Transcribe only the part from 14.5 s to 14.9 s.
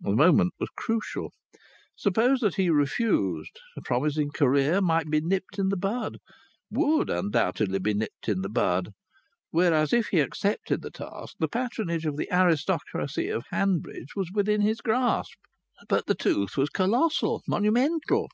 his